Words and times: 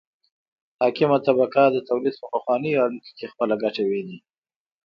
حاکمه 0.81 1.17
طبقه 1.27 1.63
د 1.73 1.77
تولید 1.89 2.15
په 2.21 2.25
پخوانیو 2.33 2.81
اړیکو 2.85 3.09
کې 3.17 3.31
خپله 3.31 3.55
ګټه 3.63 3.83
ویني. 3.89 4.17